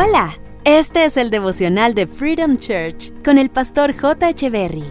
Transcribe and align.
Hola, 0.00 0.38
este 0.62 1.06
es 1.06 1.16
el 1.16 1.28
devocional 1.28 1.92
de 1.92 2.06
Freedom 2.06 2.56
Church 2.56 3.12
con 3.24 3.36
el 3.36 3.50
pastor 3.50 4.00
J. 4.00 4.28
Echeverry. 4.28 4.84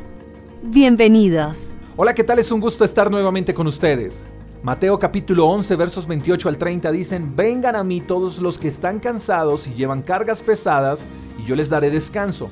Bienvenidos. 0.64 1.76
Hola, 1.96 2.14
¿qué 2.14 2.26
tal? 2.26 2.40
Es 2.40 2.52
un 2.52 2.60
gusto 2.60 2.84
estar 2.84 3.10
nuevamente 3.10 3.54
con 3.54 3.68
ustedes. 3.68 4.26
Mateo 4.64 5.00
capítulo 5.00 5.48
11 5.48 5.78
versos 5.78 6.08
28 6.08 6.50
al 6.50 6.58
30 6.58 6.92
dicen, 6.92 7.38
Vengan 7.38 7.78
a 7.78 7.86
mí 7.86 8.02
todos 8.02 8.40
los 8.40 8.58
que 8.60 8.68
están 8.68 9.00
cansados 9.00 9.66
y 9.68 9.76
llevan 9.76 10.02
cargas 10.02 10.42
pesadas, 10.42 11.06
y 11.40 11.46
yo 11.46 11.56
les 11.56 11.70
daré 11.70 11.90
descanso. 11.90 12.50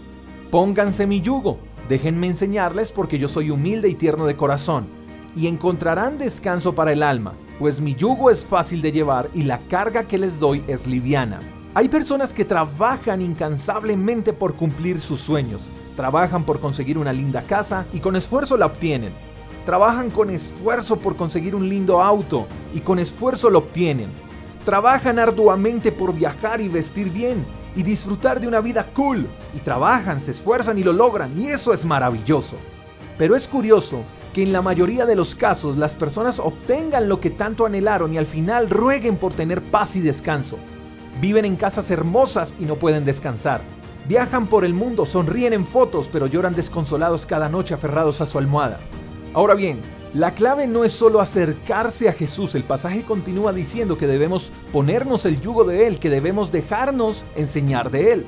Pónganse 0.49 1.05
mi 1.07 1.19
yugo, 1.19 1.59
déjenme 1.89 2.27
enseñarles 2.27 2.89
porque 2.89 3.19
yo 3.19 3.27
soy 3.27 3.49
humilde 3.49 3.89
y 3.89 3.95
tierno 3.95 4.25
de 4.25 4.37
corazón, 4.37 4.87
y 5.35 5.47
encontrarán 5.47 6.17
descanso 6.17 6.73
para 6.73 6.93
el 6.93 7.03
alma, 7.03 7.33
pues 7.59 7.81
mi 7.81 7.95
yugo 7.95 8.31
es 8.31 8.45
fácil 8.45 8.81
de 8.81 8.93
llevar 8.93 9.29
y 9.33 9.43
la 9.43 9.59
carga 9.67 10.07
que 10.07 10.17
les 10.17 10.39
doy 10.39 10.63
es 10.69 10.87
liviana. 10.87 11.41
Hay 11.77 11.89
personas 11.89 12.31
que 12.31 12.45
trabajan 12.45 13.21
incansablemente 13.21 14.31
por 14.31 14.55
cumplir 14.55 15.01
sus 15.01 15.19
sueños. 15.19 15.69
Trabajan 15.97 16.45
por 16.45 16.61
conseguir 16.61 16.97
una 16.97 17.11
linda 17.11 17.41
casa 17.41 17.85
y 17.91 17.99
con 17.99 18.15
esfuerzo 18.15 18.55
la 18.55 18.67
obtienen. 18.67 19.11
Trabajan 19.65 20.09
con 20.09 20.29
esfuerzo 20.29 20.95
por 20.95 21.17
conseguir 21.17 21.53
un 21.53 21.67
lindo 21.67 22.01
auto 22.01 22.47
y 22.73 22.79
con 22.79 22.97
esfuerzo 22.97 23.49
lo 23.49 23.59
obtienen. 23.59 24.09
Trabajan 24.63 25.19
arduamente 25.19 25.91
por 25.91 26.13
viajar 26.15 26.61
y 26.61 26.69
vestir 26.69 27.09
bien 27.09 27.45
y 27.75 27.83
disfrutar 27.83 28.39
de 28.39 28.47
una 28.47 28.61
vida 28.61 28.93
cool. 28.93 29.27
Y 29.53 29.59
trabajan, 29.59 30.21
se 30.21 30.31
esfuerzan 30.31 30.77
y 30.77 30.83
lo 30.83 30.93
logran 30.93 31.37
y 31.37 31.47
eso 31.47 31.73
es 31.73 31.83
maravilloso. 31.83 32.55
Pero 33.17 33.35
es 33.35 33.49
curioso 33.49 34.05
que 34.33 34.43
en 34.43 34.53
la 34.53 34.61
mayoría 34.61 35.05
de 35.05 35.17
los 35.17 35.35
casos 35.35 35.75
las 35.77 35.93
personas 35.93 36.39
obtengan 36.39 37.09
lo 37.09 37.19
que 37.19 37.31
tanto 37.31 37.65
anhelaron 37.65 38.13
y 38.13 38.17
al 38.17 38.27
final 38.27 38.69
rueguen 38.69 39.17
por 39.17 39.33
tener 39.33 39.61
paz 39.61 39.97
y 39.97 39.99
descanso. 39.99 40.57
Viven 41.21 41.45
en 41.45 41.55
casas 41.55 41.89
hermosas 41.91 42.55
y 42.59 42.65
no 42.65 42.75
pueden 42.75 43.05
descansar. 43.05 43.61
Viajan 44.07 44.47
por 44.47 44.65
el 44.65 44.73
mundo, 44.73 45.05
sonríen 45.05 45.53
en 45.53 45.65
fotos, 45.65 46.09
pero 46.11 46.27
lloran 46.27 46.53
desconsolados 46.53 47.25
cada 47.25 47.47
noche 47.47 47.73
aferrados 47.73 48.19
a 48.19 48.27
su 48.27 48.37
almohada. 48.37 48.79
Ahora 49.33 49.55
bien, 49.55 49.79
la 50.13 50.31
clave 50.31 50.67
no 50.67 50.83
es 50.83 50.91
solo 50.91 51.21
acercarse 51.21 52.09
a 52.09 52.13
Jesús, 52.13 52.53
el 52.53 52.63
pasaje 52.63 53.03
continúa 53.03 53.53
diciendo 53.53 53.97
que 53.97 54.07
debemos 54.07 54.51
ponernos 54.71 55.25
el 55.25 55.39
yugo 55.39 55.63
de 55.63 55.87
Él, 55.87 55.99
que 55.99 56.09
debemos 56.09 56.51
dejarnos 56.51 57.23
enseñar 57.35 57.91
de 57.91 58.13
Él. 58.13 58.25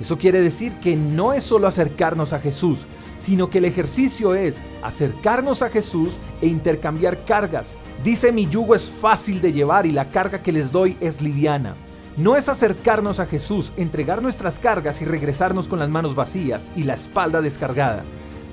Eso 0.00 0.18
quiere 0.18 0.40
decir 0.40 0.74
que 0.80 0.96
no 0.96 1.32
es 1.32 1.44
solo 1.44 1.68
acercarnos 1.68 2.32
a 2.32 2.40
Jesús, 2.40 2.80
sino 3.16 3.48
que 3.48 3.58
el 3.58 3.64
ejercicio 3.64 4.34
es 4.34 4.56
acercarnos 4.82 5.62
a 5.62 5.70
Jesús 5.70 6.10
e 6.42 6.48
intercambiar 6.48 7.24
cargas. 7.24 7.74
Dice 8.02 8.32
mi 8.32 8.48
yugo 8.48 8.74
es 8.74 8.90
fácil 8.90 9.40
de 9.40 9.52
llevar 9.52 9.86
y 9.86 9.92
la 9.92 10.10
carga 10.10 10.42
que 10.42 10.52
les 10.52 10.70
doy 10.72 10.96
es 11.00 11.22
liviana 11.22 11.76
no 12.16 12.36
es 12.36 12.48
acercarnos 12.48 13.18
a 13.18 13.26
Jesús, 13.26 13.72
entregar 13.76 14.22
nuestras 14.22 14.58
cargas 14.58 15.02
y 15.02 15.04
regresarnos 15.04 15.68
con 15.68 15.78
las 15.78 15.88
manos 15.88 16.14
vacías 16.14 16.70
y 16.76 16.84
la 16.84 16.94
espalda 16.94 17.42
descargada. 17.42 18.04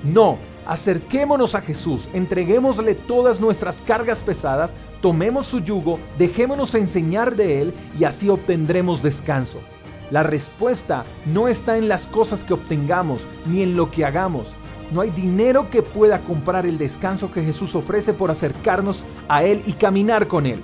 No, 0.02 0.38
acerquémonos 0.66 1.54
a 1.54 1.60
Jesús, 1.60 2.08
entreguémosle 2.12 2.94
todas 2.94 3.40
nuestras 3.40 3.80
cargas 3.80 4.20
pesadas, 4.20 4.74
tomemos 5.00 5.46
su 5.46 5.60
yugo, 5.60 6.00
dejémonos 6.18 6.74
enseñar 6.74 7.36
de 7.36 7.62
Él 7.62 7.74
y 7.98 8.04
así 8.04 8.28
obtendremos 8.28 9.02
descanso. 9.02 9.60
La 10.10 10.24
respuesta 10.24 11.04
no 11.26 11.46
está 11.46 11.78
en 11.78 11.88
las 11.88 12.06
cosas 12.06 12.44
que 12.44 12.54
obtengamos 12.54 13.26
ni 13.46 13.62
en 13.62 13.76
lo 13.76 13.90
que 13.90 14.04
hagamos. 14.04 14.54
No 14.92 15.00
hay 15.00 15.10
dinero 15.10 15.70
que 15.70 15.82
pueda 15.82 16.18
comprar 16.20 16.66
el 16.66 16.76
descanso 16.76 17.32
que 17.32 17.42
Jesús 17.42 17.74
ofrece 17.74 18.12
por 18.12 18.30
acercarnos 18.30 19.06
a 19.28 19.44
Él 19.44 19.62
y 19.64 19.72
caminar 19.72 20.26
con 20.26 20.46
Él. 20.46 20.60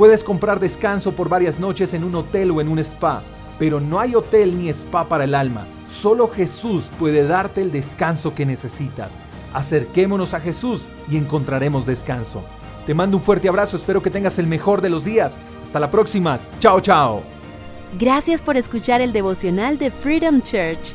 Puedes 0.00 0.24
comprar 0.24 0.58
descanso 0.58 1.12
por 1.12 1.28
varias 1.28 1.60
noches 1.60 1.92
en 1.92 2.04
un 2.04 2.14
hotel 2.14 2.52
o 2.52 2.62
en 2.62 2.68
un 2.68 2.78
spa, 2.78 3.22
pero 3.58 3.80
no 3.80 4.00
hay 4.00 4.14
hotel 4.14 4.58
ni 4.58 4.70
spa 4.70 5.06
para 5.06 5.24
el 5.24 5.34
alma. 5.34 5.66
Solo 5.90 6.26
Jesús 6.26 6.88
puede 6.98 7.26
darte 7.26 7.60
el 7.60 7.70
descanso 7.70 8.34
que 8.34 8.46
necesitas. 8.46 9.18
Acerquémonos 9.52 10.32
a 10.32 10.40
Jesús 10.40 10.88
y 11.06 11.18
encontraremos 11.18 11.84
descanso. 11.84 12.42
Te 12.86 12.94
mando 12.94 13.18
un 13.18 13.22
fuerte 13.22 13.50
abrazo, 13.50 13.76
espero 13.76 14.00
que 14.00 14.08
tengas 14.08 14.38
el 14.38 14.46
mejor 14.46 14.80
de 14.80 14.88
los 14.88 15.04
días. 15.04 15.38
Hasta 15.62 15.78
la 15.78 15.90
próxima. 15.90 16.40
Chao, 16.60 16.80
chao. 16.80 17.22
Gracias 17.98 18.40
por 18.40 18.56
escuchar 18.56 19.02
el 19.02 19.12
devocional 19.12 19.76
de 19.76 19.90
Freedom 19.90 20.40
Church 20.40 20.94